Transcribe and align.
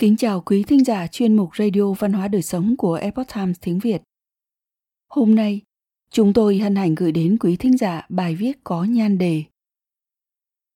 Kính 0.00 0.16
chào 0.16 0.40
quý 0.40 0.62
thính 0.62 0.84
giả 0.84 1.06
chuyên 1.06 1.36
mục 1.36 1.56
Radio 1.56 1.92
Văn 1.92 2.12
hóa 2.12 2.28
Đời 2.28 2.42
Sống 2.42 2.76
của 2.76 2.94
Epoch 2.94 3.26
Times 3.34 3.56
tiếng 3.60 3.78
Việt. 3.78 4.02
Hôm 5.08 5.34
nay, 5.34 5.60
chúng 6.10 6.32
tôi 6.32 6.58
hân 6.58 6.76
hạnh 6.76 6.94
gửi 6.94 7.12
đến 7.12 7.36
quý 7.40 7.56
thính 7.56 7.76
giả 7.76 8.06
bài 8.08 8.34
viết 8.34 8.58
có 8.64 8.84
nhan 8.84 9.18
đề 9.18 9.44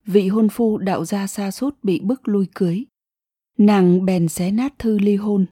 Vị 0.07 0.29
hôn 0.29 0.49
phu 0.49 0.79
đạo 0.79 1.05
gia 1.05 1.27
xa 1.27 1.51
sút 1.51 1.79
bị 1.83 2.01
bức 2.01 2.29
lui 2.29 2.49
cưới. 2.55 2.85
Nàng 3.59 4.05
bèn 4.05 4.29
xé 4.29 4.51
nát 4.51 4.75
thư 4.79 4.99
ly 4.99 5.17
hôn. 5.17 5.47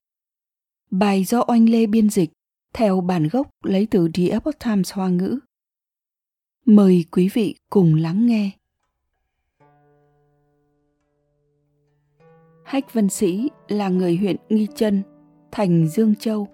Bài 0.91 1.25
do 1.25 1.45
Oanh 1.47 1.69
Lê 1.69 1.87
biên 1.87 2.11
dịch, 2.11 2.31
theo 2.75 3.01
bản 3.01 3.29
gốc 3.29 3.51
lấy 3.65 3.87
từ 3.91 4.09
The 4.15 4.29
Epoch 4.29 4.59
Times 4.65 4.93
Hoa 4.93 5.09
ngữ. 5.09 5.39
Mời 6.67 7.05
quý 7.11 7.29
vị 7.29 7.55
cùng 7.71 7.95
lắng 7.95 8.27
nghe. 8.27 8.51
Hách 12.73 12.95
Vân 12.95 13.09
Sĩ 13.09 13.51
là 13.69 13.89
người 13.89 14.17
huyện 14.17 14.37
Nghi 14.49 14.67
Trân, 14.75 15.03
thành 15.51 15.89
Dương 15.89 16.15
Châu. 16.15 16.49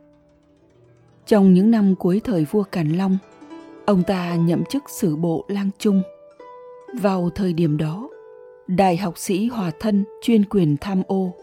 Trong 1.27 1.55
những 1.55 1.71
năm 1.71 1.95
cuối 1.95 2.21
thời 2.25 2.45
vua 2.45 2.63
Càn 2.63 2.89
Long, 2.89 3.19
ông 3.87 4.03
ta 4.03 4.35
nhậm 4.35 4.65
chức 4.65 4.91
sử 4.91 5.17
bộ 5.17 5.45
lang 5.49 5.71
trung. 5.79 6.03
Vào 7.01 7.31
thời 7.35 7.53
điểm 7.53 7.77
đó, 7.77 8.09
đại 8.67 8.97
học 8.97 9.19
sĩ 9.19 9.47
hòa 9.47 9.71
thân 9.81 10.05
chuyên 10.23 10.45
quyền 10.45 10.77
tham 10.81 11.03
ô. 11.07 11.35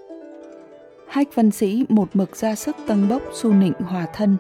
Hách 1.08 1.36
Văn 1.36 1.52
Sĩ 1.52 1.86
một 1.90 2.10
mực 2.14 2.36
ra 2.36 2.56
sức 2.56 2.76
tăng 2.88 3.10
bốc 3.10 3.22
su 3.34 3.54
nịnh 3.54 3.74
hòa 3.74 4.08
thân. 4.14 4.38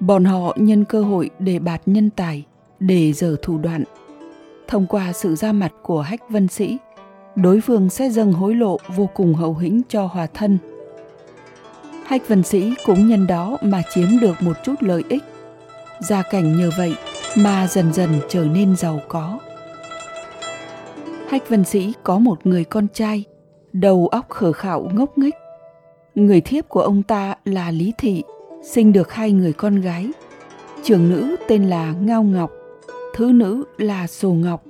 Bọn 0.00 0.24
họ 0.24 0.56
nhân 0.56 0.84
cơ 0.84 1.02
hội 1.02 1.30
để 1.38 1.58
bạt 1.58 1.82
nhân 1.86 2.10
tài, 2.10 2.44
để 2.80 3.12
dở 3.12 3.36
thủ 3.42 3.58
đoạn. 3.58 3.84
Thông 4.68 4.86
qua 4.86 5.12
sự 5.12 5.34
ra 5.34 5.52
mặt 5.52 5.72
của 5.82 6.00
Hách 6.00 6.30
Vân 6.30 6.48
Sĩ, 6.48 6.78
đối 7.36 7.60
phương 7.60 7.90
sẽ 7.90 8.10
dâng 8.10 8.32
hối 8.32 8.54
lộ 8.54 8.78
vô 8.96 9.08
cùng 9.14 9.34
hậu 9.34 9.54
hĩnh 9.54 9.82
cho 9.88 10.06
hòa 10.06 10.26
thân. 10.34 10.58
Hách 12.04 12.28
Vân 12.28 12.42
Sĩ 12.42 12.74
cũng 12.86 13.08
nhân 13.08 13.26
đó 13.26 13.58
mà 13.62 13.82
chiếm 13.94 14.06
được 14.20 14.42
một 14.42 14.52
chút 14.64 14.74
lợi 14.80 15.04
ích. 15.08 15.22
Gia 16.00 16.22
cảnh 16.22 16.56
nhờ 16.56 16.70
vậy 16.78 16.94
mà 17.36 17.66
dần 17.66 17.92
dần 17.92 18.10
trở 18.28 18.44
nên 18.44 18.76
giàu 18.76 19.00
có. 19.08 19.38
Hách 21.28 21.48
Vân 21.48 21.64
Sĩ 21.64 21.92
có 22.02 22.18
một 22.18 22.46
người 22.46 22.64
con 22.64 22.86
trai, 22.94 23.24
đầu 23.72 24.08
óc 24.08 24.28
khờ 24.28 24.52
khạo 24.52 24.90
ngốc 24.94 25.18
nghếch. 25.18 25.34
Người 26.14 26.40
thiếp 26.40 26.68
của 26.68 26.80
ông 26.80 27.02
ta 27.02 27.34
là 27.44 27.70
Lý 27.70 27.92
Thị, 27.98 28.22
sinh 28.62 28.92
được 28.92 29.12
hai 29.12 29.32
người 29.32 29.52
con 29.52 29.80
gái. 29.80 30.10
Trưởng 30.82 31.10
nữ 31.10 31.36
tên 31.48 31.64
là 31.64 31.94
Ngao 32.00 32.22
Ngọc, 32.22 32.50
thứ 33.14 33.32
nữ 33.32 33.64
là 33.78 34.06
Sồ 34.06 34.32
Ngọc. 34.32 34.62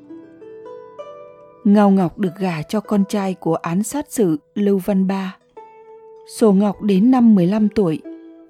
Ngao 1.65 1.91
Ngọc 1.91 2.19
được 2.19 2.37
gả 2.39 2.63
cho 2.63 2.81
con 2.81 3.05
trai 3.09 3.35
của 3.35 3.55
án 3.55 3.83
sát 3.83 4.07
sự 4.09 4.39
Lưu 4.55 4.79
Văn 4.85 5.07
Ba. 5.07 5.37
Sổ 6.37 6.53
Ngọc 6.53 6.83
đến 6.83 7.11
năm 7.11 7.35
15 7.35 7.69
tuổi 7.69 8.01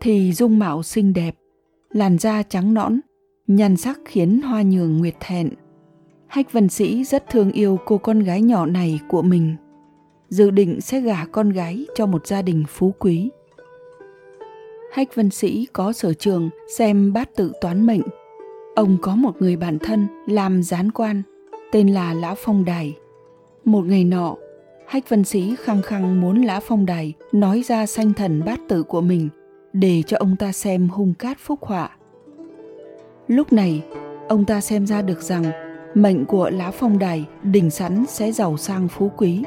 thì 0.01 0.33
dung 0.33 0.59
mạo 0.59 0.83
xinh 0.83 1.13
đẹp, 1.13 1.37
làn 1.91 2.19
da 2.19 2.43
trắng 2.43 2.75
nõn, 2.75 3.01
nhan 3.47 3.77
sắc 3.77 4.01
khiến 4.05 4.41
hoa 4.41 4.63
nhường 4.63 4.99
nguyệt 4.99 5.15
thẹn. 5.21 5.51
Hách 6.27 6.53
Vân 6.53 6.69
Sĩ 6.69 7.05
rất 7.05 7.31
thương 7.31 7.53
yêu 7.53 7.79
cô 7.85 7.99
con 7.99 8.21
gái 8.21 8.43
nhỏ 8.43 8.67
này 8.67 9.01
của 9.09 9.23
mình, 9.23 9.57
dự 10.29 10.51
định 10.51 10.81
sẽ 10.81 11.01
gả 11.01 11.25
con 11.25 11.51
gái 11.51 11.87
cho 11.95 12.07
một 12.07 12.27
gia 12.27 12.43
đình 12.43 12.65
phú 12.69 12.95
quý. 12.99 13.31
Hách 14.93 15.15
Vân 15.15 15.31
Sĩ 15.31 15.67
có 15.73 15.93
sở 15.93 16.15
trường 16.15 16.51
xem 16.77 17.13
bát 17.13 17.37
tự 17.37 17.53
toán 17.61 17.87
mệnh. 17.87 18.03
Ông 18.75 18.99
có 19.03 19.17
một 19.17 19.37
người 19.41 19.57
bạn 19.57 19.79
thân 19.79 20.07
làm 20.27 20.63
gián 20.63 20.91
quan, 20.91 21.23
tên 21.73 21.89
là 21.89 22.15
Lão 22.15 22.35
Phong 22.39 22.65
Đài. 22.65 22.97
Một 23.65 23.85
ngày 23.87 24.05
nọ, 24.05 24.37
Hách 24.87 25.09
Vân 25.09 25.25
Sĩ 25.25 25.57
khăng 25.65 25.83
khăng 25.83 26.21
muốn 26.21 26.43
Lã 26.43 26.61
Phong 26.61 26.87
Đài 26.87 27.13
nói 27.33 27.63
ra 27.63 27.87
sanh 27.87 28.13
thần 28.13 28.43
bát 28.47 28.61
tự 28.69 28.83
của 28.83 29.01
mình 29.01 29.29
để 29.73 30.03
cho 30.07 30.17
ông 30.21 30.37
ta 30.37 30.53
xem 30.53 30.89
hung 30.89 31.15
cát 31.15 31.39
phúc 31.39 31.59
họa. 31.63 31.91
Lúc 33.29 33.53
này, 33.53 33.83
ông 34.29 34.45
ta 34.45 34.61
xem 34.61 34.87
ra 34.87 35.03
được 35.03 35.23
rằng 35.23 35.45
mệnh 35.95 36.25
của 36.25 36.51
Lã 36.51 36.71
Phong 36.71 36.99
Đài 36.99 37.27
đỉnh 37.43 37.71
sẵn 37.71 38.05
sẽ 38.09 38.33
giàu 38.33 38.57
sang 38.57 38.89
phú 38.89 39.11
quý, 39.17 39.43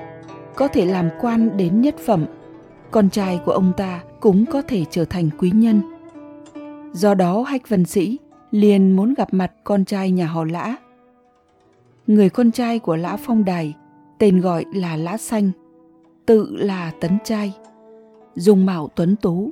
có 0.56 0.68
thể 0.68 0.86
làm 0.86 1.09
quan 1.22 1.58
đến 1.58 1.81
nhất 1.81 1.96
phẩm. 2.06 2.25
Con 2.91 3.09
trai 3.09 3.40
của 3.46 3.52
ông 3.52 3.72
ta 3.78 4.03
cũng 4.20 4.46
có 4.46 4.62
thể 4.62 4.86
trở 4.90 5.06
thành 5.06 5.30
quý 5.38 5.52
nhân. 5.56 5.81
Do 6.94 7.14
đó 7.14 7.41
Hách 7.41 7.70
Vân 7.70 7.86
Sĩ 7.86 8.18
liền 8.52 8.96
muốn 8.96 9.14
gặp 9.14 9.28
mặt 9.31 9.52
con 9.64 9.86
trai 9.86 10.12
nhà 10.12 10.25
họ 10.25 10.44
Lã. 10.44 10.75
Người 12.08 12.30
con 12.30 12.52
trai 12.52 12.80
của 12.80 12.96
Lã 12.96 13.18
Phong 13.18 13.46
Đài 13.46 13.75
tên 14.19 14.41
gọi 14.41 14.66
là 14.73 14.95
Lã 14.95 15.17
Xanh, 15.17 15.51
tự 16.25 16.47
là 16.55 16.91
Tấn 17.01 17.17
Trai. 17.23 17.53
dùng 18.35 18.66
mạo 18.66 18.89
tuấn 18.95 19.16
tú, 19.16 19.50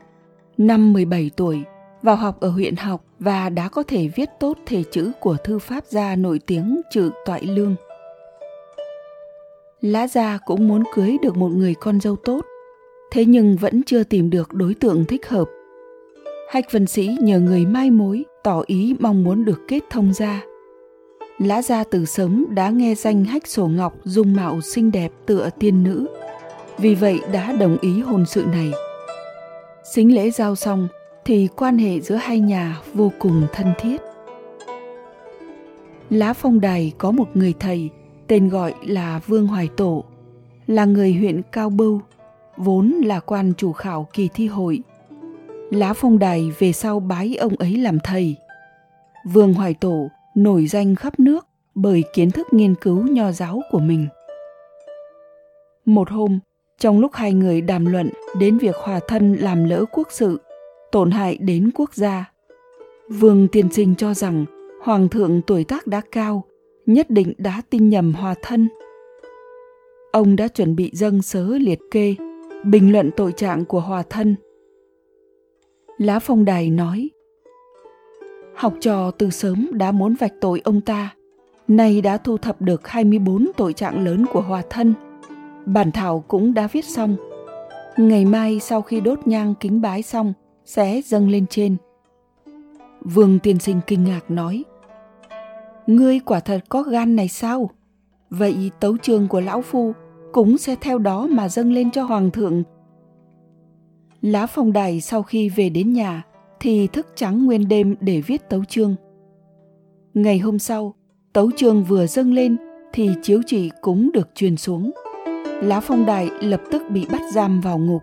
năm 0.58 0.94
17 0.94 1.32
tuổi, 1.36 1.64
vào 2.02 2.16
học 2.16 2.40
ở 2.40 2.50
huyện 2.50 2.76
học 2.76 3.06
và 3.20 3.50
đã 3.50 3.70
có 3.70 3.84
thể 3.84 4.08
viết 4.16 4.30
tốt 4.40 4.58
thể 4.66 4.84
chữ 4.92 5.12
của 5.20 5.38
thư 5.44 5.60
pháp 5.60 5.86
gia 5.86 6.16
nổi 6.16 6.40
tiếng 6.40 6.82
chữ 6.92 7.10
Toại 7.26 7.46
Lương. 7.46 7.76
Lã 9.82 10.08
gia 10.08 10.38
cũng 10.46 10.68
muốn 10.68 10.84
cưới 10.94 11.18
được 11.22 11.38
một 11.38 11.50
người 11.50 11.76
con 11.76 12.02
dâu 12.02 12.16
tốt, 12.16 12.46
thế 13.12 13.26
nhưng 13.26 13.56
vẫn 13.56 13.84
chưa 13.84 14.04
tìm 14.04 14.30
được 14.30 14.54
đối 14.54 14.74
tượng 14.74 15.06
thích 15.06 15.30
hợp. 15.30 15.46
Hách 16.50 16.72
Vân 16.72 16.88
Sĩ 16.88 17.18
nhờ 17.22 17.40
người 17.40 17.66
mai 17.66 17.92
mối 17.92 18.26
tỏ 18.44 18.64
ý 18.68 18.96
mong 19.00 19.24
muốn 19.24 19.46
được 19.46 19.60
kết 19.68 19.84
thông 19.90 20.14
gia 20.14 20.44
Lã 21.38 21.62
gia 21.62 21.84
từ 21.84 22.06
sớm 22.06 22.46
đã 22.50 22.70
nghe 22.70 22.96
danh 22.96 23.26
hách 23.26 23.48
sổ 23.48 23.68
ngọc 23.68 23.94
dung 24.04 24.34
mạo 24.34 24.62
xinh 24.62 24.92
đẹp 24.92 25.12
tựa 25.26 25.50
tiên 25.60 25.84
nữ, 25.84 26.08
vì 26.78 26.96
vậy 26.96 27.20
đã 27.32 27.52
đồng 27.52 27.78
ý 27.82 28.02
hôn 28.02 28.26
sự 28.26 28.46
này. 28.52 28.72
Xính 29.94 30.16
lễ 30.16 30.32
giao 30.32 30.56
xong 30.56 30.88
thì 31.26 31.48
quan 31.56 31.78
hệ 31.78 32.02
giữa 32.02 32.16
hai 32.16 32.40
nhà 32.40 32.82
vô 32.94 33.12
cùng 33.20 33.48
thân 33.54 33.74
thiết. 33.80 34.02
Lá 36.10 36.34
Phong 36.34 36.62
Đài 36.62 36.94
có 36.98 37.12
một 37.12 37.28
người 37.34 37.54
thầy 37.60 37.90
tên 38.28 38.50
gọi 38.50 38.74
là 38.86 39.20
Vương 39.28 39.48
Hoài 39.48 39.70
Tổ, 39.78 40.04
là 40.68 40.86
người 40.86 41.14
huyện 41.14 41.42
Cao 41.52 41.70
Bưu, 41.70 42.02
vốn 42.58 42.92
là 42.92 43.20
quan 43.20 43.54
chủ 43.58 43.72
khảo 43.72 44.08
kỳ 44.14 44.30
thi 44.34 44.48
hội. 44.48 44.80
Lá 45.72 45.94
Phong 45.94 46.20
Đài 46.20 46.52
về 46.60 46.72
sau 46.72 47.00
bái 47.00 47.36
ông 47.36 47.56
ấy 47.56 47.78
làm 47.78 47.98
thầy. 48.04 48.36
Vương 49.26 49.54
Hoài 49.54 49.74
Tổ 49.74 50.10
nổi 50.36 50.68
danh 50.68 50.96
khắp 50.96 51.20
nước 51.20 51.46
bởi 51.76 52.04
kiến 52.14 52.32
thức 52.32 52.48
nghiên 52.52 52.76
cứu 52.76 53.08
nho 53.08 53.32
giáo 53.32 53.62
của 53.72 53.80
mình. 53.80 54.08
Một 55.86 56.10
hôm, 56.10 56.40
trong 56.80 57.00
lúc 57.00 57.14
hai 57.14 57.34
người 57.34 57.62
đàm 57.62 57.86
luận 57.86 58.10
đến 58.40 58.58
việc 58.58 58.76
hòa 58.76 59.00
thân 59.08 59.34
làm 59.34 59.64
lỡ 59.64 59.86
quốc 59.92 60.08
sự, 60.12 60.40
tổn 60.92 61.12
hại 61.12 61.38
đến 61.42 61.72
quốc 61.76 61.94
gia, 61.94 62.32
Vương 63.10 63.48
Tiên 63.48 63.72
Sinh 63.72 63.96
cho 63.96 64.14
rằng 64.14 64.46
Hoàng 64.84 65.10
thượng 65.10 65.42
tuổi 65.48 65.64
tác 65.64 65.88
đã 65.88 66.02
cao, 66.12 66.44
nhất 66.86 67.10
định 67.10 67.34
đã 67.38 67.62
tin 67.70 67.90
nhầm 67.90 68.14
hòa 68.14 68.36
thân. 68.42 68.70
Ông 70.12 70.36
đã 70.36 70.48
chuẩn 70.48 70.76
bị 70.76 70.92
dâng 70.94 71.22
sớ 71.22 71.58
liệt 71.58 71.80
kê, 71.92 72.16
bình 72.66 72.92
luận 72.92 73.12
tội 73.18 73.32
trạng 73.32 73.66
của 73.66 73.80
hòa 73.80 74.04
thân. 74.10 74.36
Lá 75.98 76.20
Phong 76.20 76.46
Đài 76.46 76.70
nói, 76.70 77.10
học 78.56 78.74
trò 78.82 79.12
từ 79.12 79.30
sớm 79.30 79.70
đã 79.72 79.92
muốn 79.92 80.16
vạch 80.16 80.34
tội 80.42 80.62
ông 80.64 80.82
ta, 80.82 81.14
nay 81.68 82.02
đã 82.02 82.18
thu 82.18 82.38
thập 82.38 82.62
được 82.62 82.88
24 82.88 83.48
tội 83.58 83.74
trạng 83.74 84.06
lớn 84.06 84.26
của 84.32 84.42
hòa 84.42 84.62
thân. 84.70 84.94
Bản 85.66 85.92
thảo 85.92 86.24
cũng 86.28 86.54
đã 86.54 86.68
viết 86.68 86.86
xong. 86.86 87.16
Ngày 87.98 88.26
mai 88.26 88.60
sau 88.60 88.82
khi 88.82 89.02
đốt 89.02 89.28
nhang 89.28 89.54
kính 89.60 89.82
bái 89.82 90.02
xong, 90.02 90.34
sẽ 90.66 91.02
dâng 91.06 91.30
lên 91.30 91.46
trên. 91.48 91.78
Vương 93.02 93.40
tiên 93.40 93.60
sinh 93.60 93.80
kinh 93.88 94.04
ngạc 94.04 94.32
nói, 94.32 94.64
Ngươi 95.88 96.20
quả 96.20 96.40
thật 96.40 96.60
có 96.70 96.84
gan 96.84 97.16
này 97.16 97.28
sao? 97.28 97.70
Vậy 98.30 98.72
tấu 98.80 98.98
chương 98.98 99.28
của 99.28 99.42
lão 99.42 99.62
phu 99.62 99.94
cũng 100.32 100.58
sẽ 100.58 100.76
theo 100.82 100.98
đó 100.98 101.28
mà 101.28 101.50
dâng 101.50 101.74
lên 101.74 101.92
cho 101.92 102.04
hoàng 102.04 102.32
thượng. 102.32 102.64
Lá 104.22 104.46
phong 104.46 104.74
đài 104.74 105.02
sau 105.02 105.24
khi 105.24 105.50
về 105.50 105.70
đến 105.70 105.94
nhà 105.94 106.24
thì 106.60 106.88
thức 106.88 107.08
trắng 107.16 107.46
nguyên 107.46 107.68
đêm 107.68 107.96
để 108.02 108.22
viết 108.22 108.50
tấu 108.50 108.66
chương. 108.66 108.96
Ngày 110.14 110.40
hôm 110.40 110.60
sau, 110.60 110.96
tấu 111.34 111.52
chương 111.58 111.84
vừa 111.84 112.08
dâng 112.08 112.34
lên 112.34 112.58
thì 112.94 113.10
chiếu 113.24 113.42
chỉ 113.46 113.72
cũng 113.82 114.12
được 114.12 114.30
truyền 114.36 114.58
xuống. 114.58 114.92
Lá 115.46 115.80
phong 115.80 116.06
đài 116.06 116.30
lập 116.42 116.62
tức 116.72 116.82
bị 116.90 117.06
bắt 117.12 117.22
giam 117.34 117.62
vào 117.62 117.78
ngục. 117.78 118.02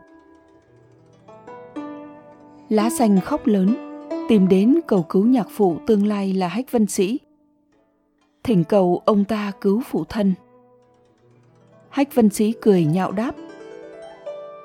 Lá 2.69 2.91
xanh 2.91 3.21
khóc 3.21 3.47
lớn, 3.47 3.75
tìm 4.29 4.49
đến 4.49 4.81
cầu 4.87 5.03
cứu 5.03 5.27
nhạc 5.27 5.47
phụ 5.51 5.77
tương 5.87 6.07
lai 6.07 6.33
là 6.33 6.49
Hách 6.49 6.73
Vân 6.73 6.87
Sĩ. 6.87 7.21
Thỉnh 8.45 8.65
cầu 8.65 9.03
ông 9.05 9.25
ta 9.25 9.53
cứu 9.61 9.83
phụ 9.87 10.05
thân. 10.05 10.35
Hách 11.89 12.15
Vân 12.15 12.31
Sĩ 12.31 12.53
cười 12.61 12.85
nhạo 12.85 13.13
đáp. 13.13 13.35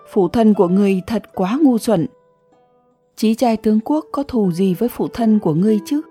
Phụ 0.09 0.27
thân 0.27 0.53
của 0.53 0.67
người 0.67 1.01
thật 1.07 1.23
quá 1.33 1.59
ngu 1.61 1.77
xuẩn, 1.77 2.05
Chí 3.17 3.35
trai 3.35 3.57
tướng 3.57 3.79
quốc 3.79 4.05
có 4.11 4.23
thù 4.23 4.51
gì 4.51 4.73
với 4.73 4.89
phụ 4.89 5.07
thân 5.07 5.39
của 5.39 5.53
ngươi 5.53 5.79
chứ? 5.85 6.01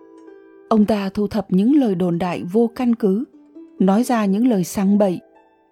Ông 0.68 0.84
ta 0.84 1.08
thu 1.14 1.26
thập 1.26 1.46
những 1.48 1.74
lời 1.74 1.94
đồn 1.94 2.18
đại 2.18 2.42
vô 2.52 2.70
căn 2.74 2.94
cứ, 2.94 3.24
nói 3.78 4.04
ra 4.04 4.24
những 4.24 4.48
lời 4.48 4.64
sang 4.64 4.98
bậy. 4.98 5.20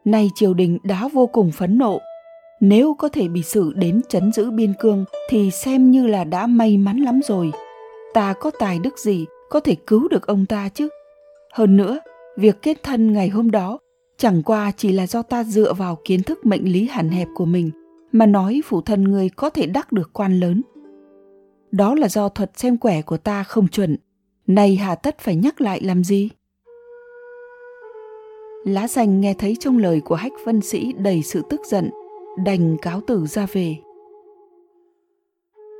Nay 0.04 0.30
triều 0.34 0.54
đình 0.54 0.78
đã 0.82 1.08
vô 1.12 1.26
cùng 1.26 1.50
phẫn 1.50 1.78
nộ, 1.78 2.00
nếu 2.60 2.94
có 2.94 3.08
thể 3.08 3.28
bị 3.28 3.42
xử 3.42 3.72
đến 3.74 4.00
chấn 4.08 4.32
giữ 4.32 4.50
biên 4.50 4.72
cương 4.80 5.04
thì 5.28 5.50
xem 5.50 5.90
như 5.90 6.06
là 6.06 6.24
đã 6.24 6.46
may 6.46 6.76
mắn 6.76 6.96
lắm 6.96 7.20
rồi 7.24 7.50
ta 8.14 8.34
có 8.40 8.50
tài 8.58 8.78
đức 8.78 8.98
gì 8.98 9.26
có 9.50 9.60
thể 9.60 9.74
cứu 9.86 10.08
được 10.08 10.26
ông 10.26 10.46
ta 10.46 10.68
chứ 10.68 10.88
hơn 11.52 11.76
nữa 11.76 11.98
việc 12.36 12.62
kết 12.62 12.82
thân 12.82 13.12
ngày 13.12 13.28
hôm 13.28 13.50
đó 13.50 13.78
chẳng 14.18 14.42
qua 14.42 14.72
chỉ 14.76 14.92
là 14.92 15.06
do 15.06 15.22
ta 15.22 15.44
dựa 15.44 15.72
vào 15.72 15.98
kiến 16.04 16.22
thức 16.22 16.46
mệnh 16.46 16.72
lý 16.72 16.88
hạn 16.88 17.08
hẹp 17.08 17.28
của 17.34 17.44
mình 17.44 17.70
mà 18.12 18.26
nói 18.26 18.62
phụ 18.64 18.80
thân 18.80 19.04
người 19.04 19.28
có 19.28 19.50
thể 19.50 19.66
đắc 19.66 19.92
được 19.92 20.10
quan 20.12 20.40
lớn 20.40 20.62
đó 21.76 21.94
là 21.94 22.08
do 22.08 22.28
thuật 22.28 22.50
xem 22.58 22.76
quẻ 22.76 23.02
của 23.02 23.16
ta 23.16 23.42
không 23.42 23.68
chuẩn. 23.68 23.96
Này 24.46 24.76
hà 24.76 24.94
tất 24.94 25.18
phải 25.18 25.36
nhắc 25.36 25.60
lại 25.60 25.80
làm 25.80 26.04
gì? 26.04 26.28
Lá 28.64 28.86
xanh 28.86 29.20
nghe 29.20 29.34
thấy 29.34 29.56
trong 29.60 29.78
lời 29.78 30.00
của 30.00 30.14
hách 30.14 30.32
vân 30.44 30.60
sĩ 30.60 30.92
đầy 30.92 31.22
sự 31.22 31.42
tức 31.50 31.60
giận, 31.66 31.90
đành 32.44 32.76
cáo 32.82 33.00
tử 33.00 33.26
ra 33.26 33.46
về. 33.52 33.76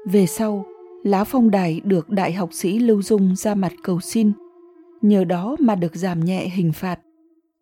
Về 0.06 0.26
sau, 0.26 0.66
lá 1.04 1.24
phong 1.24 1.50
đài 1.50 1.80
được 1.84 2.10
đại 2.10 2.32
học 2.32 2.48
sĩ 2.52 2.78
lưu 2.78 3.02
dung 3.02 3.36
ra 3.36 3.54
mặt 3.54 3.72
cầu 3.82 4.00
xin. 4.00 4.32
Nhờ 5.02 5.24
đó 5.24 5.56
mà 5.60 5.74
được 5.74 5.94
giảm 5.94 6.24
nhẹ 6.24 6.48
hình 6.48 6.72
phạt. 6.72 7.00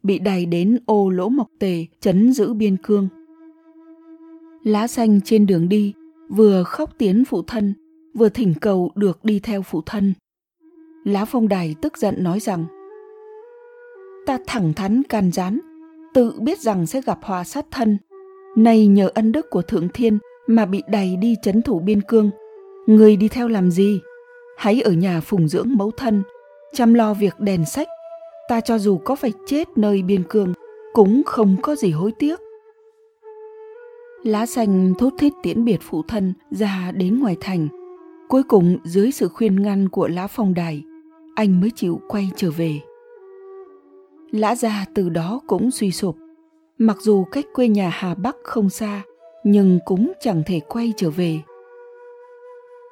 Bị 0.03 0.19
đày 0.19 0.47
đến 0.47 0.79
ô 0.87 1.11
lỗ 1.11 1.29
mộc 1.29 1.49
tề, 1.59 1.87
chấn 2.01 2.33
giữ 2.33 2.55
biên 2.55 2.77
cương. 2.77 3.09
Lá 4.65 4.87
xanh 4.87 5.21
trên 5.21 5.47
đường 5.47 5.69
đi, 5.69 5.93
vừa 6.29 6.63
khóc 6.63 6.91
tiến 6.99 7.25
phụ 7.25 7.43
thân 7.43 7.75
vừa 8.15 8.29
thỉnh 8.29 8.55
cầu 8.61 8.91
được 8.95 9.25
đi 9.25 9.41
theo 9.41 9.63
phụ 9.63 9.83
thân. 9.87 10.15
Lá 11.05 11.25
phong 11.25 11.49
đài 11.49 11.75
tức 11.83 11.99
giận 11.99 12.15
nói 12.19 12.41
rằng, 12.41 12.65
ta 14.27 14.39
thẳng 14.47 14.73
thắn 14.73 15.03
can 15.03 15.33
gián, 15.33 15.61
tự 16.15 16.33
biết 16.41 16.61
rằng 16.61 16.87
sẽ 16.87 17.01
gặp 17.01 17.19
hòa 17.23 17.45
sát 17.45 17.67
thân. 17.71 17.99
Nay 18.57 18.87
nhờ 18.87 19.11
ân 19.15 19.33
đức 19.33 19.47
của 19.51 19.63
thượng 19.63 19.89
thiên 19.89 20.19
mà 20.47 20.67
bị 20.67 20.83
đày 20.89 21.17
đi 21.17 21.37
chấn 21.43 21.63
thủ 21.63 21.79
biên 21.81 22.01
cương. 22.03 22.31
Người 22.87 23.17
đi 23.17 23.29
theo 23.29 23.49
làm 23.49 23.71
gì? 23.71 24.01
Hãy 24.57 24.81
ở 24.81 24.93
nhà 24.93 25.21
phụng 25.21 25.49
dưỡng 25.49 25.69
mẫu 25.77 25.91
thân, 25.91 26.23
chăm 26.73 26.95
lo 26.95 27.15
việc 27.15 27.35
đèn 27.39 27.65
sách. 27.65 27.89
Ta 28.49 28.61
cho 28.61 28.79
dù 28.79 28.99
có 28.99 29.15
phải 29.15 29.33
chết 29.47 29.69
nơi 29.77 30.03
biên 30.03 30.23
cương, 30.29 30.53
cũng 30.93 31.23
không 31.27 31.57
có 31.63 31.77
gì 31.77 31.91
hối 31.91 32.13
tiếc. 32.19 32.41
Lá 34.23 34.47
xanh 34.47 34.95
thốt 34.99 35.13
thít 35.19 35.33
tiễn 35.43 35.65
biệt 35.65 35.79
phụ 35.83 36.03
thân 36.09 36.35
ra 36.51 36.93
đến 36.95 37.21
ngoài 37.21 37.37
thành 37.41 37.69
cuối 38.33 38.43
cùng, 38.43 38.79
dưới 38.85 39.11
sự 39.11 39.29
khuyên 39.29 39.63
ngăn 39.63 39.89
của 39.89 40.09
lá 40.09 40.27
phong 40.27 40.55
đài, 40.55 40.83
anh 41.35 41.61
mới 41.61 41.71
chịu 41.75 42.01
quay 42.09 42.31
trở 42.37 42.51
về. 42.51 42.81
Lã 44.31 44.55
gia 44.55 44.85
từ 44.95 45.09
đó 45.09 45.41
cũng 45.47 45.71
suy 45.71 45.91
sụp. 45.91 46.17
Mặc 46.79 46.97
dù 47.01 47.25
cách 47.25 47.45
quê 47.55 47.69
nhà 47.69 47.91
hà 47.93 48.15
bắc 48.15 48.37
không 48.45 48.71
xa, 48.71 49.03
nhưng 49.45 49.79
cũng 49.85 50.13
chẳng 50.21 50.43
thể 50.47 50.61
quay 50.61 50.93
trở 50.97 51.11
về. 51.11 51.41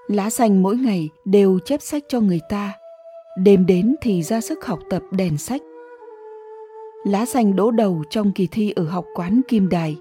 Lá 0.09 0.31
xanh 0.31 0.63
mỗi 0.63 0.77
ngày 0.77 1.09
đều 1.25 1.59
chép 1.65 1.83
sách 1.83 2.03
cho 2.09 2.21
người 2.21 2.41
ta. 2.49 2.73
Đêm 3.43 3.67
đến 3.67 3.97
thì 4.01 4.23
ra 4.23 4.41
sức 4.41 4.67
học 4.67 4.79
tập 4.91 5.03
đèn 5.11 5.39
sách. 5.39 5.63
Lá 7.05 7.27
xanh 7.27 7.57
đỗ 7.57 7.71
đầu 7.71 8.03
trong 8.11 8.33
kỳ 8.33 8.47
thi 8.47 8.73
ở 8.77 8.85
học 8.85 9.05
quán 9.15 9.41
kim 9.49 9.69
đài. 9.69 9.99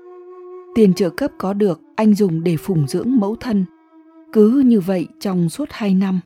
Tiền 0.75 0.94
trợ 0.94 1.09
cấp 1.09 1.31
có 1.38 1.53
được, 1.53 1.81
anh 1.95 2.13
dùng 2.13 2.44
để 2.44 2.57
phụng 2.57 2.88
dưỡng 2.88 3.19
mẫu 3.19 3.35
thân 3.35 3.65
cứ 4.33 4.63
như 4.65 4.79
vậy 4.79 5.07
trong 5.19 5.49
suốt 5.49 5.65
hai 5.71 5.93
năm. 5.93 6.19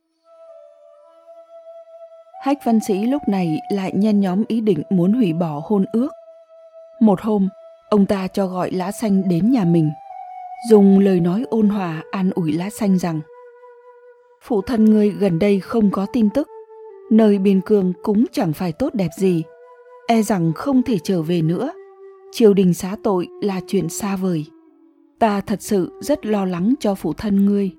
Hách 2.42 2.58
văn 2.64 2.78
sĩ 2.80 3.04
lúc 3.06 3.22
này 3.28 3.58
lại 3.72 3.92
nhen 3.94 4.20
nhóm 4.20 4.44
ý 4.48 4.60
định 4.60 4.82
muốn 4.90 5.12
hủy 5.12 5.32
bỏ 5.32 5.62
hôn 5.64 5.84
ước. 5.92 6.08
Một 7.00 7.20
hôm, 7.20 7.48
ông 7.88 8.06
ta 8.06 8.28
cho 8.28 8.46
gọi 8.46 8.70
lá 8.70 8.92
xanh 8.92 9.28
đến 9.28 9.50
nhà 9.50 9.64
mình, 9.64 9.90
dùng 10.70 10.98
lời 10.98 11.20
nói 11.20 11.44
ôn 11.50 11.68
hòa 11.68 12.02
an 12.10 12.30
ủi 12.34 12.52
lá 12.52 12.70
xanh 12.70 12.98
rằng, 12.98 13.20
phụ 14.42 14.62
thân 14.62 14.84
ngươi 14.84 15.10
gần 15.10 15.38
đây 15.38 15.60
không 15.60 15.90
có 15.90 16.06
tin 16.12 16.30
tức, 16.30 16.48
nơi 17.10 17.38
biên 17.38 17.60
cương 17.60 17.92
cũng 18.02 18.24
chẳng 18.32 18.52
phải 18.52 18.72
tốt 18.72 18.94
đẹp 18.94 19.10
gì 19.18 19.42
e 20.06 20.22
rằng 20.22 20.52
không 20.52 20.82
thể 20.82 20.98
trở 20.98 21.22
về 21.22 21.42
nữa. 21.42 21.72
Triều 22.32 22.54
đình 22.54 22.74
xá 22.74 22.96
tội 23.02 23.28
là 23.42 23.60
chuyện 23.66 23.88
xa 23.88 24.16
vời. 24.16 24.44
Ta 25.18 25.40
thật 25.40 25.62
sự 25.62 25.92
rất 26.00 26.26
lo 26.26 26.44
lắng 26.44 26.74
cho 26.80 26.94
phụ 26.94 27.12
thân 27.12 27.46
ngươi 27.46 27.70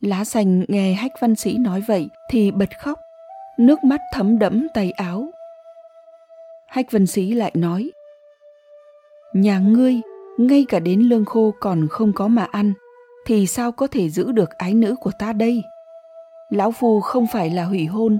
lá 0.00 0.24
xanh 0.24 0.64
nghe 0.68 0.92
hách 0.92 1.12
văn 1.20 1.36
sĩ 1.36 1.58
nói 1.58 1.82
vậy 1.86 2.08
thì 2.30 2.50
bật 2.50 2.78
khóc, 2.78 2.98
nước 3.58 3.84
mắt 3.84 4.00
thấm 4.12 4.38
đẫm 4.38 4.66
tay 4.74 4.90
áo. 4.90 5.30
Hách 6.66 6.92
văn 6.92 7.06
sĩ 7.06 7.32
lại 7.32 7.52
nói, 7.54 7.90
nhà 9.32 9.58
ngươi, 9.58 10.00
ngay 10.38 10.66
cả 10.68 10.78
đến 10.78 11.00
lương 11.00 11.24
khô 11.24 11.54
còn 11.60 11.88
không 11.90 12.12
có 12.12 12.28
mà 12.28 12.46
ăn, 12.52 12.72
thì 13.26 13.46
sao 13.46 13.72
có 13.72 13.86
thể 13.86 14.08
giữ 14.08 14.32
được 14.32 14.50
ái 14.50 14.74
nữ 14.74 14.96
của 15.00 15.10
ta 15.18 15.32
đây? 15.32 15.62
Lão 16.50 16.72
phu 16.72 17.00
không 17.00 17.26
phải 17.32 17.50
là 17.50 17.64
hủy 17.64 17.86
hôn, 17.86 18.18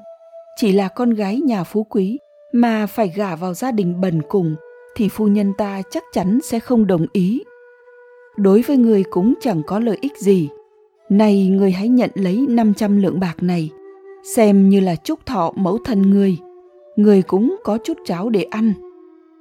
chỉ 0.56 0.72
là 0.72 0.88
con 0.88 1.10
gái 1.10 1.40
nhà 1.40 1.64
phú 1.64 1.86
quý, 1.90 2.18
mà 2.52 2.86
phải 2.86 3.08
gả 3.16 3.36
vào 3.36 3.54
gia 3.54 3.72
đình 3.72 4.00
bần 4.00 4.22
cùng, 4.28 4.56
thì 4.94 5.08
phu 5.08 5.26
nhân 5.26 5.52
ta 5.58 5.82
chắc 5.90 6.02
chắn 6.12 6.38
sẽ 6.44 6.60
không 6.60 6.86
đồng 6.86 7.06
ý. 7.12 7.42
Đối 8.36 8.62
với 8.62 8.76
người 8.76 9.04
cũng 9.10 9.34
chẳng 9.40 9.62
có 9.66 9.78
lợi 9.78 9.98
ích 10.00 10.18
gì 10.18 10.48
này 11.10 11.48
người 11.48 11.70
hãy 11.70 11.88
nhận 11.88 12.10
lấy 12.14 12.46
500 12.48 12.96
lượng 12.96 13.20
bạc 13.20 13.42
này, 13.42 13.70
xem 14.34 14.68
như 14.68 14.80
là 14.80 14.96
chúc 14.96 15.26
thọ 15.26 15.52
mẫu 15.56 15.78
thân 15.84 16.02
người 16.02 16.38
người 16.96 17.22
cũng 17.22 17.56
có 17.64 17.78
chút 17.84 17.98
cháo 18.04 18.30
để 18.30 18.42
ăn. 18.42 18.72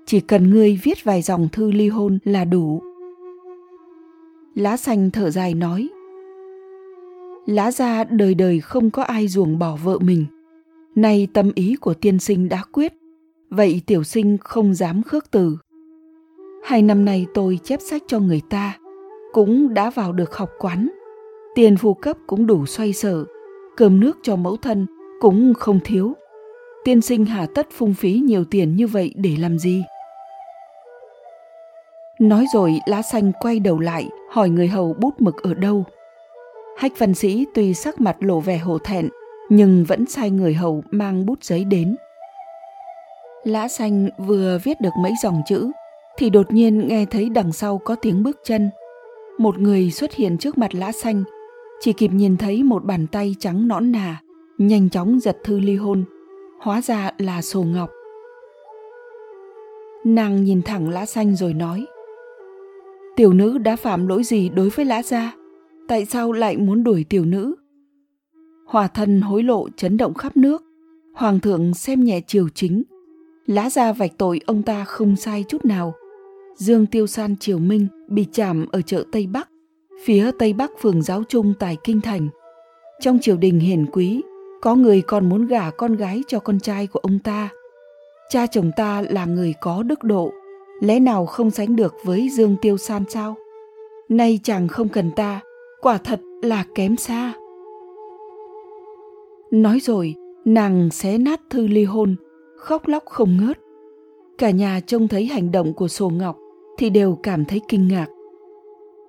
Chỉ 0.06 0.20
cần 0.20 0.50
ngươi 0.50 0.80
viết 0.84 1.04
vài 1.04 1.22
dòng 1.22 1.48
thư 1.52 1.72
ly 1.72 1.90
hôn 1.90 2.20
là 2.24 2.46
đủ. 2.46 2.82
Lá 4.56 4.78
xanh 4.78 5.12
thở 5.12 5.30
dài 5.30 5.54
nói. 5.54 5.90
Lá 7.46 7.72
ra 7.72 8.04
đời 8.04 8.36
đời 8.36 8.62
không 8.62 8.92
có 8.92 9.04
ai 9.04 9.28
ruồng 9.28 9.60
bỏ 9.60 9.78
vợ 9.84 10.00
mình. 10.00 10.26
Nay 10.96 11.28
tâm 11.34 11.52
ý 11.56 11.76
của 11.76 11.94
tiên 11.94 12.20
sinh 12.20 12.50
đã 12.50 12.64
quyết, 12.72 12.94
vậy 13.50 13.82
tiểu 13.86 14.04
sinh 14.04 14.38
không 14.38 14.74
dám 14.74 15.04
khước 15.04 15.32
từ. 15.32 15.58
Hai 16.64 16.82
năm 16.82 17.06
nay 17.06 17.26
tôi 17.34 17.60
chép 17.64 17.80
sách 17.82 18.04
cho 18.08 18.20
người 18.20 18.42
ta, 18.50 18.78
cũng 19.34 19.74
đã 19.74 19.90
vào 19.90 20.14
được 20.14 20.36
học 20.36 20.50
quán 20.60 20.90
tiền 21.56 21.78
phụ 21.78 21.94
cấp 21.94 22.18
cũng 22.28 22.48
đủ 22.48 22.66
xoay 22.66 22.94
sở, 22.94 23.26
cơm 23.78 24.00
nước 24.00 24.18
cho 24.24 24.36
mẫu 24.36 24.58
thân 24.58 24.86
cũng 25.22 25.54
không 25.54 25.80
thiếu. 25.84 26.14
Tiên 26.84 27.02
sinh 27.02 27.26
hà 27.26 27.46
tất 27.56 27.68
phung 27.72 27.94
phí 27.94 28.14
nhiều 28.14 28.46
tiền 28.46 28.76
như 28.76 28.88
vậy 28.88 29.14
để 29.16 29.36
làm 29.40 29.60
gì? 29.60 29.84
Nói 32.20 32.46
rồi, 32.54 32.80
lá 32.86 33.02
xanh 33.02 33.32
quay 33.40 33.60
đầu 33.60 33.80
lại, 33.80 34.10
hỏi 34.32 34.50
người 34.50 34.68
hầu 34.68 34.94
bút 34.94 35.22
mực 35.22 35.44
ở 35.44 35.54
đâu. 35.54 35.84
Hách 36.78 37.00
văn 37.00 37.14
sĩ 37.14 37.46
tuy 37.54 37.74
sắc 37.74 38.02
mặt 38.02 38.16
lộ 38.20 38.40
vẻ 38.40 38.58
hổ 38.58 38.78
thẹn, 38.78 39.10
nhưng 39.50 39.86
vẫn 39.88 40.06
sai 40.06 40.30
người 40.30 40.54
hầu 40.54 40.84
mang 40.92 41.26
bút 41.26 41.44
giấy 41.44 41.66
đến. 41.66 41.96
Lã 43.44 43.68
xanh 43.68 44.10
vừa 44.18 44.58
viết 44.64 44.82
được 44.82 44.94
mấy 45.02 45.12
dòng 45.24 45.42
chữ, 45.48 45.72
thì 46.18 46.30
đột 46.30 46.54
nhiên 46.54 46.88
nghe 46.88 47.06
thấy 47.06 47.30
đằng 47.30 47.52
sau 47.52 47.78
có 47.78 47.96
tiếng 47.96 48.24
bước 48.24 48.40
chân. 48.44 48.70
Một 49.38 49.60
người 49.60 49.92
xuất 49.92 50.14
hiện 50.14 50.38
trước 50.38 50.58
mặt 50.58 50.76
lã 50.76 50.92
xanh 50.92 51.24
chỉ 51.86 51.94
kịp 51.94 52.12
nhìn 52.14 52.38
thấy 52.38 52.64
một 52.64 52.86
bàn 52.86 53.08
tay 53.08 53.36
trắng 53.40 53.68
nõn 53.68 53.92
nà, 53.92 54.22
nhanh 54.58 54.90
chóng 54.90 55.20
giật 55.20 55.38
thư 55.44 55.60
ly 55.60 55.76
hôn, 55.76 56.04
hóa 56.62 56.82
ra 56.82 57.12
là 57.18 57.42
sổ 57.42 57.64
ngọc. 57.64 57.90
Nàng 60.06 60.44
nhìn 60.44 60.62
thẳng 60.62 60.90
lá 60.90 61.06
xanh 61.06 61.36
rồi 61.36 61.54
nói, 61.54 61.86
tiểu 63.16 63.34
nữ 63.34 63.58
đã 63.58 63.76
phạm 63.76 64.08
lỗi 64.08 64.24
gì 64.24 64.50
đối 64.50 64.70
với 64.70 64.86
lã 64.86 65.04
gia? 65.04 65.36
Tại 65.88 66.06
sao 66.06 66.32
lại 66.32 66.58
muốn 66.58 66.84
đuổi 66.84 67.06
tiểu 67.10 67.26
nữ? 67.26 67.56
Hòa 68.68 68.88
thân 68.88 69.22
hối 69.22 69.44
lộ 69.44 69.70
chấn 69.78 69.98
động 69.98 70.14
khắp 70.14 70.38
nước. 70.38 70.64
Hoàng 71.14 71.40
thượng 71.40 71.74
xem 71.74 72.04
nhẹ 72.04 72.22
triều 72.28 72.50
chính. 72.50 72.84
Lã 73.46 73.70
gia 73.70 73.94
vạch 73.94 74.18
tội 74.18 74.42
ông 74.46 74.64
ta 74.64 74.86
không 74.86 75.16
sai 75.16 75.44
chút 75.48 75.66
nào. 75.66 75.94
Dương 76.56 76.86
tiêu 76.86 77.08
san 77.08 77.36
triều 77.38 77.60
minh 77.60 77.88
bị 78.08 78.26
chạm 78.32 78.66
ở 78.72 78.82
chợ 78.82 79.04
tây 79.12 79.28
bắc 79.28 79.50
phía 80.04 80.32
tây 80.40 80.54
bắc 80.54 80.72
phường 80.82 81.02
giáo 81.02 81.24
trung 81.30 81.54
tại 81.60 81.78
kinh 81.84 82.02
thành. 82.02 82.28
Trong 83.00 83.20
triều 83.22 83.38
đình 83.38 83.60
hiển 83.60 83.86
quý, 83.86 84.22
có 84.62 84.76
người 84.76 85.02
còn 85.02 85.30
muốn 85.30 85.48
gả 85.48 85.70
con 85.70 85.96
gái 85.96 86.24
cho 86.28 86.40
con 86.40 86.60
trai 86.60 86.88
của 86.88 87.00
ông 87.00 87.20
ta. 87.20 87.50
Cha 88.30 88.48
chồng 88.48 88.72
ta 88.78 89.04
là 89.10 89.26
người 89.26 89.54
có 89.62 89.84
đức 89.84 90.04
độ, 90.04 90.32
lẽ 90.82 91.00
nào 91.00 91.26
không 91.26 91.52
sánh 91.52 91.76
được 91.76 91.96
với 92.04 92.30
dương 92.30 92.56
tiêu 92.62 92.78
san 92.78 93.04
sao? 93.10 93.36
Nay 94.10 94.40
chàng 94.44 94.68
không 94.68 94.90
cần 94.90 95.12
ta, 95.12 95.42
quả 95.82 95.98
thật 95.98 96.20
là 96.42 96.66
kém 96.76 96.98
xa. 96.98 97.34
Nói 99.52 99.80
rồi, 99.80 100.16
nàng 100.46 100.90
xé 100.92 101.18
nát 101.18 101.42
thư 101.50 101.68
ly 101.68 101.84
hôn, 101.84 102.16
khóc 102.58 102.88
lóc 102.88 103.04
không 103.06 103.38
ngớt. 103.38 103.60
Cả 104.38 104.50
nhà 104.50 104.80
trông 104.88 105.08
thấy 105.08 105.26
hành 105.26 105.52
động 105.52 105.74
của 105.74 105.88
sổ 105.88 106.10
ngọc 106.10 106.38
thì 106.78 106.90
đều 106.90 107.20
cảm 107.24 107.46
thấy 107.46 107.62
kinh 107.68 107.88
ngạc 107.88 108.08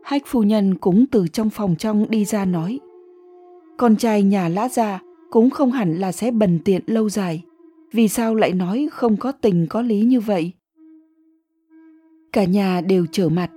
hách 0.06 0.22
phu 0.26 0.42
nhân 0.42 0.74
cũng 0.74 1.06
từ 1.06 1.28
trong 1.28 1.50
phòng 1.50 1.76
trong 1.76 2.06
đi 2.10 2.24
ra 2.24 2.44
nói, 2.44 2.80
con 3.76 3.96
trai 3.96 4.22
nhà 4.22 4.48
lã 4.48 4.68
gia 4.68 5.00
cũng 5.30 5.50
không 5.50 5.72
hẳn 5.72 5.94
là 5.94 6.12
sẽ 6.12 6.30
bần 6.30 6.58
tiện 6.64 6.82
lâu 6.86 7.08
dài 7.08 7.44
vì 7.92 8.08
sao 8.08 8.34
lại 8.34 8.52
nói 8.52 8.88
không 8.92 9.16
có 9.16 9.32
tình 9.32 9.66
có 9.70 9.82
lý 9.82 10.00
như 10.00 10.20
vậy 10.20 10.52
cả 12.36 12.44
nhà 12.44 12.80
đều 12.80 13.06
trở 13.12 13.28
mặt 13.28 13.50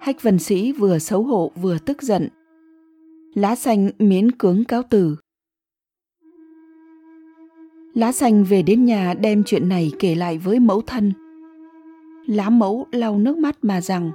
Hách 0.00 0.22
Vân 0.22 0.38
Sĩ 0.38 0.72
vừa 0.72 0.98
xấu 0.98 1.22
hổ 1.22 1.52
vừa 1.56 1.78
tức 1.78 2.02
giận. 2.02 2.28
Lá 3.34 3.54
xanh 3.54 3.90
miễn 3.98 4.32
cưỡng 4.32 4.64
cáo 4.64 4.82
từ. 4.90 5.16
Lá 7.94 8.12
xanh 8.12 8.44
về 8.44 8.62
đến 8.62 8.84
nhà 8.84 9.14
đem 9.14 9.44
chuyện 9.44 9.68
này 9.68 9.92
kể 9.98 10.14
lại 10.14 10.38
với 10.38 10.60
mẫu 10.60 10.80
thân. 10.80 11.12
Lá 12.26 12.50
mẫu 12.50 12.86
lau 12.92 13.18
nước 13.18 13.38
mắt 13.38 13.58
mà 13.62 13.80
rằng 13.80 14.10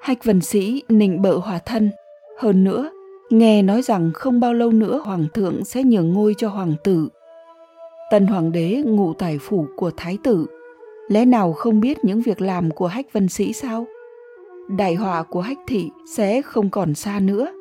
Hách 0.00 0.24
Vân 0.24 0.40
Sĩ 0.40 0.82
nịnh 0.88 1.22
bợ 1.22 1.38
hòa 1.38 1.58
thân. 1.58 1.90
Hơn 2.38 2.64
nữa, 2.64 2.90
nghe 3.30 3.62
nói 3.62 3.82
rằng 3.82 4.10
không 4.14 4.40
bao 4.40 4.54
lâu 4.54 4.70
nữa 4.70 5.00
hoàng 5.04 5.26
thượng 5.34 5.64
sẽ 5.64 5.84
nhường 5.84 6.12
ngôi 6.12 6.34
cho 6.38 6.48
hoàng 6.48 6.74
tử. 6.84 7.08
Tân 8.10 8.26
hoàng 8.26 8.52
đế 8.52 8.82
ngụ 8.86 9.14
tại 9.14 9.38
phủ 9.38 9.66
của 9.76 9.90
thái 9.96 10.18
tử. 10.22 10.46
Lẽ 11.08 11.24
nào 11.24 11.52
không 11.52 11.80
biết 11.80 12.04
những 12.04 12.22
việc 12.22 12.40
làm 12.40 12.70
của 12.70 12.86
Hách 12.86 13.12
Vân 13.12 13.28
Sĩ 13.28 13.52
sao? 13.52 13.86
Đại 14.68 14.94
họa 14.94 15.22
của 15.22 15.40
Hách 15.40 15.58
Thị 15.66 15.90
sẽ 16.16 16.42
không 16.42 16.70
còn 16.70 16.94
xa 16.94 17.20
nữa. 17.20 17.52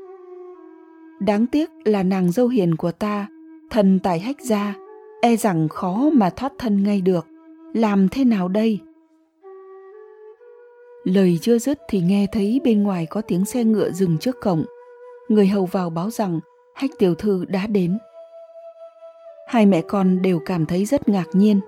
Đáng 1.19 1.47
tiếc 1.47 1.69
là 1.83 2.03
nàng 2.03 2.31
dâu 2.31 2.47
hiền 2.47 2.75
của 2.75 2.91
ta, 2.91 3.27
thần 3.69 3.99
tài 3.99 4.19
Hách 4.19 4.41
gia, 4.41 4.73
e 5.21 5.35
rằng 5.35 5.67
khó 5.67 6.09
mà 6.13 6.29
thoát 6.29 6.53
thân 6.57 6.83
ngay 6.83 7.01
được. 7.01 7.27
Làm 7.73 8.09
thế 8.09 8.25
nào 8.25 8.47
đây? 8.47 8.79
Lời 11.03 11.39
chưa 11.41 11.59
dứt 11.59 11.79
thì 11.87 12.01
nghe 12.01 12.27
thấy 12.31 12.61
bên 12.63 12.83
ngoài 12.83 13.05
có 13.05 13.21
tiếng 13.21 13.45
xe 13.45 13.63
ngựa 13.63 13.91
dừng 13.91 14.17
trước 14.17 14.35
cổng. 14.41 14.65
Người 15.29 15.47
hầu 15.47 15.65
vào 15.65 15.89
báo 15.89 16.09
rằng 16.09 16.39
hách 16.75 16.91
tiểu 16.99 17.15
thư 17.15 17.45
đã 17.45 17.67
đến. 17.67 17.97
Hai 19.47 19.65
mẹ 19.65 19.81
con 19.81 20.21
đều 20.21 20.39
cảm 20.45 20.65
thấy 20.65 20.85
rất 20.85 21.09
ngạc 21.09 21.27
nhiên. 21.33 21.59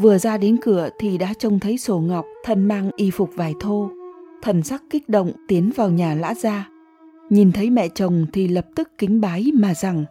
Vừa 0.00 0.18
ra 0.18 0.38
đến 0.38 0.56
cửa 0.62 0.88
thì 0.98 1.18
đã 1.18 1.34
trông 1.38 1.60
thấy 1.60 1.78
sổ 1.78 1.98
ngọc 1.98 2.26
thân 2.44 2.64
mang 2.64 2.90
y 2.96 3.10
phục 3.10 3.30
vải 3.34 3.54
thô. 3.60 3.90
Thần 4.42 4.62
sắc 4.62 4.82
kích 4.90 5.08
động 5.08 5.32
tiến 5.48 5.70
vào 5.76 5.90
nhà 5.90 6.14
lã 6.14 6.34
gia. 6.34 6.68
Nhìn 7.30 7.52
thấy 7.52 7.70
mẹ 7.70 7.88
chồng 7.88 8.26
thì 8.32 8.48
lập 8.48 8.66
tức 8.76 8.90
kính 8.98 9.20
bái 9.20 9.46
mà 9.54 9.74
rằng, 9.74 10.04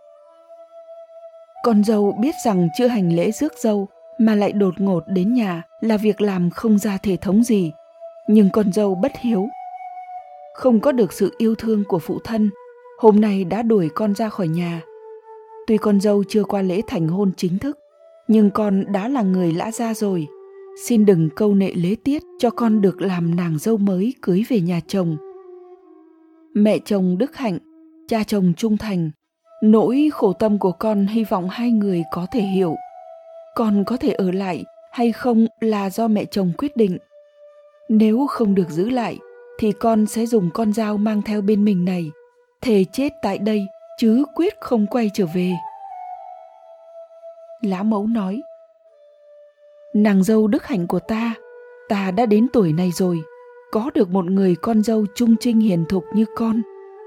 Con 1.64 1.84
dâu 1.84 2.18
biết 2.22 2.36
rằng 2.46 2.68
chưa 2.78 2.88
hành 2.88 3.16
lễ 3.16 3.32
rước 3.32 3.54
dâu 3.58 3.88
mà 4.20 4.36
lại 4.36 4.52
đột 4.52 4.74
ngột 4.82 5.04
đến 5.08 5.34
nhà 5.34 5.64
là 5.82 5.98
việc 5.98 6.22
làm 6.22 6.50
không 6.50 6.78
ra 6.78 6.98
thể 6.98 7.18
thống 7.18 7.44
gì 7.44 7.72
nhưng 8.28 8.50
con 8.54 8.74
dâu 8.74 8.96
bất 8.96 9.12
hiếu. 9.20 9.48
Không 10.54 10.80
có 10.80 10.92
được 10.92 11.14
sự 11.14 11.36
yêu 11.38 11.56
thương 11.56 11.84
của 11.84 12.00
phụ 12.00 12.20
thân, 12.24 12.50
hôm 13.00 13.22
nay 13.22 13.44
đã 13.44 13.62
đuổi 13.62 13.90
con 13.96 14.16
ra 14.16 14.30
khỏi 14.30 14.48
nhà. 14.48 14.82
Tuy 15.68 15.78
con 15.78 16.02
dâu 16.02 16.24
chưa 16.24 16.44
qua 16.44 16.62
lễ 16.62 16.82
thành 16.88 17.08
hôn 17.08 17.32
chính 17.38 17.60
thức, 17.60 17.80
nhưng 18.28 18.52
con 18.52 18.84
đã 18.92 19.08
là 19.08 19.22
người 19.22 19.52
lã 19.52 19.72
ra 19.72 19.94
rồi. 19.94 20.28
Xin 20.86 21.06
đừng 21.06 21.30
câu 21.36 21.56
nệ 21.56 21.72
lễ 21.74 21.96
tiết 22.04 22.24
cho 22.40 22.50
con 22.50 22.82
được 22.82 23.02
làm 23.02 23.36
nàng 23.36 23.58
dâu 23.60 23.78
mới 23.78 24.14
cưới 24.22 24.44
về 24.50 24.62
nhà 24.62 24.80
chồng. 24.88 25.18
Mẹ 26.54 26.80
chồng 26.86 27.18
đức 27.18 27.36
hạnh, 27.36 27.58
cha 28.08 28.24
chồng 28.24 28.54
trung 28.58 28.78
thành, 28.78 29.12
nỗi 29.64 30.10
khổ 30.14 30.34
tâm 30.34 30.60
của 30.60 30.72
con 30.72 31.08
hy 31.08 31.24
vọng 31.24 31.50
hai 31.50 31.72
người 31.72 32.04
có 32.12 32.28
thể 32.32 32.42
hiểu. 32.42 32.76
Con 33.56 33.84
có 33.86 33.98
thể 33.98 34.12
ở 34.12 34.32
lại 34.32 34.64
hay 34.92 35.12
không 35.12 35.48
là 35.60 35.90
do 35.90 36.08
mẹ 36.08 36.26
chồng 36.26 36.52
quyết 36.58 36.78
định 36.78 36.98
nếu 37.90 38.28
không 38.30 38.56
được 38.56 38.70
giữ 38.70 38.90
lại, 38.90 39.20
thì 39.60 39.72
con 39.72 40.06
sẽ 40.06 40.26
dùng 40.26 40.50
con 40.54 40.74
dao 40.74 40.98
mang 40.98 41.22
theo 41.22 41.42
bên 41.42 41.66
mình 41.66 41.86
này. 41.86 42.12
Thề 42.62 42.86
chết 42.94 43.14
tại 43.22 43.38
đây, 43.38 43.66
chứ 43.98 44.24
quyết 44.36 44.54
không 44.62 44.86
quay 44.88 45.12
trở 45.14 45.26
về. 45.36 45.52
Lã 47.62 47.84
mẫu 47.84 48.08
nói, 48.08 48.42
nàng 49.94 50.24
dâu 50.24 50.48
đức 50.48 50.64
hạnh 50.64 50.88
của 50.88 51.00
ta 51.00 51.36
ta 51.90 52.12
đã 52.12 52.26
đến 52.26 52.48
tuổi 52.54 52.74
này 52.74 52.92
rồi, 52.92 53.22
có 53.72 53.92
được 53.94 54.10
một 54.10 54.26
người 54.26 54.56
con 54.56 54.84
dâu 54.84 55.06
trung 55.16 55.36
trinh 55.40 55.60
hiền 55.60 55.86
thục 55.90 56.04
như 56.14 56.26
con. 56.36 56.62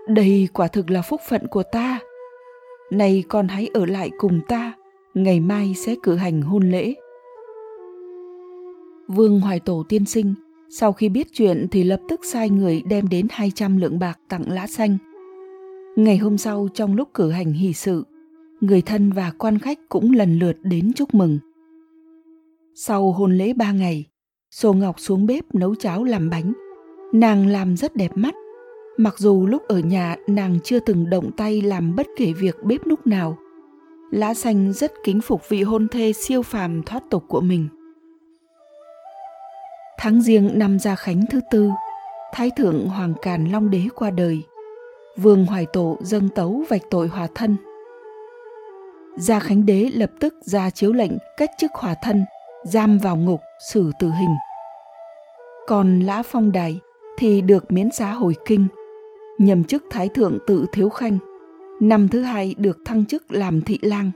Đây 0.09 0.49
quả 0.53 0.69
thực 0.69 0.91
là 0.91 1.03
phúc 1.03 1.21
phận 1.29 1.47
của 1.47 1.63
ta. 1.63 2.01
Này 2.91 3.25
con 3.29 3.49
hãy 3.49 3.71
ở 3.75 3.87
lại 3.87 4.11
cùng 4.19 4.41
ta, 4.49 4.73
ngày 5.15 5.41
mai 5.41 5.75
sẽ 5.77 5.95
cử 6.03 6.17
hành 6.17 6.43
hôn 6.43 6.71
lễ. 6.71 6.95
Vương 9.09 9.41
hoài 9.41 9.61
tổ 9.61 9.85
tiên 9.89 10.05
sinh 10.05 10.35
sau 10.71 10.93
khi 10.93 11.09
biết 11.09 11.33
chuyện 11.33 11.67
thì 11.71 11.85
lập 11.85 12.01
tức 12.09 12.21
sai 12.25 12.51
người 12.51 12.83
đem 12.89 13.09
đến 13.09 13.27
200 13.31 13.77
lượng 13.77 13.99
bạc 13.99 14.19
tặng 14.29 14.51
lã 14.51 14.67
xanh. 14.67 14.99
Ngày 15.97 16.17
hôm 16.17 16.39
sau 16.39 16.69
trong 16.75 16.97
lúc 16.97 17.09
cử 17.15 17.31
hành 17.31 17.53
hỷ 17.53 17.73
sự, 17.73 18.05
người 18.61 18.83
thân 18.83 19.13
và 19.13 19.33
quan 19.39 19.59
khách 19.59 19.79
cũng 19.89 20.13
lần 20.13 20.39
lượt 20.39 20.57
đến 20.63 20.93
chúc 20.93 21.15
mừng. 21.15 21.39
Sau 22.75 23.13
hôn 23.13 23.39
lễ 23.39 23.53
ba 23.53 23.73
ngày, 23.73 24.07
Sô 24.51 24.73
Ngọc 24.73 25.01
xuống 25.01 25.27
bếp 25.27 25.55
nấu 25.55 25.75
cháo 25.75 26.05
làm 26.05 26.31
bánh. 26.31 26.53
Nàng 27.13 27.47
làm 27.47 27.77
rất 27.77 27.97
đẹp 27.97 28.11
mắt. 28.15 28.35
Mặc 28.97 29.19
dù 29.19 29.47
lúc 29.47 29.63
ở 29.69 29.79
nhà 29.79 30.17
nàng 30.27 30.59
chưa 30.65 30.79
từng 30.81 31.11
động 31.11 31.31
tay 31.37 31.63
làm 31.63 31.97
bất 31.97 32.07
kể 32.17 32.33
việc 32.33 32.57
bếp 32.65 32.87
núc 32.87 33.07
nào. 33.07 33.39
Lã 34.11 34.35
xanh 34.35 34.73
rất 34.73 34.93
kính 35.05 35.21
phục 35.21 35.49
vị 35.49 35.63
hôn 35.63 35.89
thê 35.89 36.13
siêu 36.13 36.43
phàm 36.43 36.83
thoát 36.83 37.11
tục 37.11 37.25
của 37.29 37.41
mình. 37.41 37.69
Tháng 40.01 40.23
riêng 40.23 40.59
năm 40.59 40.79
Gia 40.79 40.95
Khánh 40.95 41.25
thứ 41.31 41.41
tư, 41.51 41.71
Thái 42.33 42.51
thượng 42.57 42.89
Hoàng 42.89 43.15
Càn 43.23 43.45
Long 43.45 43.71
Đế 43.71 43.83
qua 43.95 44.11
đời. 44.11 44.43
Vương 45.17 45.47
Hoài 45.47 45.67
Tổ 45.73 45.97
dâng 46.01 46.29
tấu 46.29 46.65
vạch 46.69 46.83
tội 46.91 47.09
hòa 47.09 47.29
thân. 47.35 47.57
Gia 49.17 49.41
Khánh 49.41 49.67
Đế 49.67 49.91
lập 49.95 50.11
tức 50.21 50.35
ra 50.41 50.71
chiếu 50.71 50.93
lệnh 50.93 51.11
cách 51.37 51.51
chức 51.59 51.71
hòa 51.75 51.95
thân, 52.03 52.25
giam 52.65 52.99
vào 52.99 53.17
ngục, 53.17 53.41
xử 53.73 53.91
tử 53.99 54.11
hình. 54.11 54.35
Còn 55.67 56.01
Lã 56.01 56.23
Phong 56.23 56.53
Đài 56.53 56.81
thì 57.19 57.41
được 57.41 57.73
miễn 57.73 57.91
giá 57.91 58.13
hồi 58.13 58.35
kinh, 58.45 58.67
nhậm 59.39 59.65
chức 59.65 59.85
Thái 59.91 60.09
thượng 60.09 60.39
tự 60.47 60.67
thiếu 60.73 60.89
khanh. 60.89 61.19
Năm 61.81 62.09
thứ 62.09 62.23
hai 62.23 62.55
được 62.59 62.79
thăng 62.85 63.07
chức 63.07 63.33
làm 63.33 63.63
thị 63.63 63.79
lang. 63.83 64.11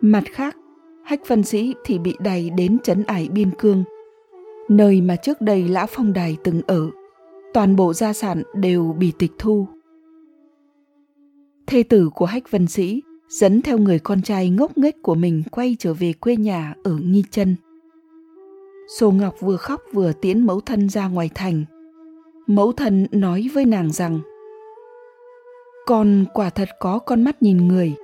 Mặt 0.00 0.24
khác, 0.32 0.56
Hách 1.04 1.28
văn 1.28 1.42
Sĩ 1.42 1.74
thì 1.84 1.98
bị 1.98 2.16
đày 2.20 2.50
đến 2.50 2.78
trấn 2.82 3.04
ải 3.04 3.28
biên 3.32 3.50
cương– 3.50 3.84
nơi 4.68 5.00
mà 5.00 5.16
trước 5.16 5.40
đây 5.40 5.68
Lã 5.68 5.86
Phong 5.86 6.12
Đài 6.12 6.36
từng 6.44 6.62
ở, 6.66 6.90
toàn 7.54 7.76
bộ 7.76 7.92
gia 7.92 8.12
sản 8.12 8.42
đều 8.54 8.96
bị 8.98 9.12
tịch 9.18 9.32
thu. 9.38 9.66
Thê 11.66 11.82
tử 11.82 12.10
của 12.14 12.26
Hách 12.26 12.50
Vân 12.50 12.66
Sĩ 12.66 13.02
dẫn 13.28 13.62
theo 13.62 13.78
người 13.78 13.98
con 13.98 14.22
trai 14.22 14.50
ngốc 14.50 14.78
nghếch 14.78 15.02
của 15.02 15.14
mình 15.14 15.42
quay 15.50 15.76
trở 15.78 15.94
về 15.94 16.12
quê 16.12 16.36
nhà 16.36 16.74
ở 16.84 16.96
Nghi 17.02 17.24
Chân. 17.30 17.56
Sô 18.98 19.10
Ngọc 19.10 19.34
vừa 19.40 19.56
khóc 19.56 19.80
vừa 19.92 20.12
tiễn 20.12 20.46
mẫu 20.46 20.60
thân 20.60 20.88
ra 20.88 21.08
ngoài 21.08 21.30
thành. 21.34 21.64
Mẫu 22.46 22.72
thân 22.72 23.06
nói 23.10 23.50
với 23.54 23.64
nàng 23.64 23.92
rằng 23.92 24.20
Con 25.86 26.24
quả 26.34 26.50
thật 26.50 26.68
có 26.80 26.98
con 26.98 27.24
mắt 27.24 27.42
nhìn 27.42 27.68
người. 27.68 27.94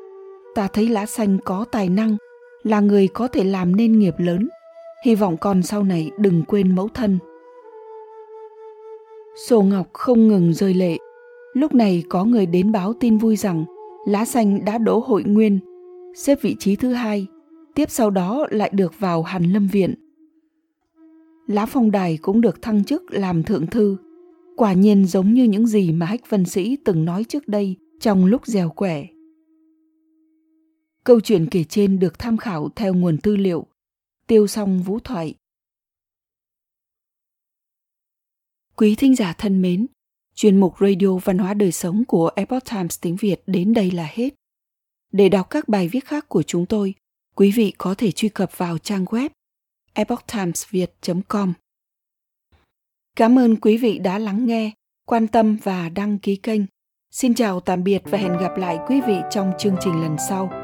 Ta 0.55 0.69
thấy 0.73 0.89
lá 0.89 1.07
xanh 1.07 1.39
có 1.45 1.65
tài 1.73 1.89
năng, 1.89 2.17
là 2.63 2.81
người 2.81 3.09
có 3.09 3.29
thể 3.29 3.45
làm 3.45 3.77
nên 3.77 3.99
nghiệp 3.99 4.15
lớn 4.19 4.49
hy 5.05 5.15
vọng 5.15 5.37
con 5.41 5.63
sau 5.63 5.83
này 5.83 6.11
đừng 6.19 6.43
quên 6.43 6.75
mẫu 6.75 6.89
thân. 6.89 7.19
Sổ 9.49 9.63
ngọc 9.63 9.91
không 9.93 10.29
ngừng 10.29 10.53
rơi 10.53 10.75
lệ. 10.75 10.99
Lúc 11.55 11.75
này 11.75 12.05
có 12.09 12.25
người 12.25 12.47
đến 12.47 12.73
báo 12.73 12.93
tin 13.01 13.19
vui 13.19 13.37
rằng 13.37 13.65
lá 14.07 14.25
xanh 14.25 14.65
đã 14.65 14.79
đỗ 14.79 14.99
hội 14.99 15.25
nguyên, 15.25 15.59
xếp 16.17 16.39
vị 16.43 16.57
trí 16.59 16.77
thứ 16.77 16.93
hai, 16.93 17.27
tiếp 17.75 17.91
sau 17.91 18.11
đó 18.11 18.47
lại 18.51 18.71
được 18.73 19.01
vào 19.01 19.23
hàn 19.23 19.43
lâm 19.43 19.67
viện. 19.67 19.95
Lá 21.47 21.67
phong 21.67 21.91
đài 21.91 22.19
cũng 22.23 22.41
được 22.41 22.63
thăng 22.63 22.85
chức 22.85 23.03
làm 23.11 23.43
thượng 23.43 23.67
thư. 23.67 23.97
Quả 24.57 24.73
nhiên 24.73 25.05
giống 25.05 25.33
như 25.35 25.45
những 25.45 25.67
gì 25.67 25.93
mà 25.93 26.07
hách 26.07 26.31
vân 26.31 26.45
sĩ 26.45 26.77
từng 26.85 27.05
nói 27.05 27.25
trước 27.25 27.49
đây 27.49 27.77
trong 28.01 28.27
lúc 28.27 28.47
dèo 28.47 28.69
quẻ. 28.69 29.07
Câu 31.05 31.21
chuyện 31.21 31.47
kể 31.51 31.65
trên 31.65 31.99
được 31.99 32.19
tham 32.19 32.37
khảo 32.37 32.69
theo 32.77 32.95
nguồn 32.95 33.19
tư 33.19 33.37
liệu 33.37 33.67
tiêu 34.27 34.47
Song 34.47 34.83
vũ 34.83 34.99
thoại. 35.01 35.35
Quý 38.77 38.95
thính 38.95 39.17
giả 39.17 39.33
thân 39.33 39.63
mến, 39.63 39.87
chuyên 40.35 40.61
mục 40.61 40.75
Radio 40.81 41.17
Văn 41.25 41.39
hóa 41.39 41.55
Đời 41.55 41.73
Sống 41.73 42.05
của 42.05 42.31
Epoch 42.37 42.65
Times 42.71 43.01
tiếng 43.01 43.17
Việt 43.17 43.43
đến 43.47 43.75
đây 43.75 43.91
là 43.91 44.09
hết. 44.13 44.35
Để 45.13 45.29
đọc 45.29 45.51
các 45.51 45.69
bài 45.69 45.89
viết 45.89 46.05
khác 46.05 46.29
của 46.29 46.43
chúng 46.43 46.67
tôi, 46.67 46.95
quý 47.35 47.51
vị 47.51 47.73
có 47.79 47.95
thể 47.95 48.13
truy 48.13 48.29
cập 48.29 48.59
vào 48.59 48.79
trang 48.79 49.05
web 49.05 49.29
epochtimesviet.com. 49.93 51.53
Cảm 53.17 53.39
ơn 53.39 53.57
quý 53.57 53.77
vị 53.77 53.99
đã 53.99 54.19
lắng 54.19 54.47
nghe, 54.47 54.73
quan 55.07 55.29
tâm 55.29 55.57
và 55.63 55.89
đăng 55.89 56.19
ký 56.19 56.37
kênh. 56.37 56.61
Xin 57.11 57.35
chào 57.35 57.61
tạm 57.61 57.85
biệt 57.85 58.03
và 58.05 58.19
hẹn 58.19 58.33
gặp 58.33 58.57
lại 58.57 58.79
quý 58.89 59.01
vị 59.01 59.17
trong 59.31 59.53
chương 59.59 59.77
trình 59.81 60.01
lần 60.01 60.17
sau. 60.29 60.64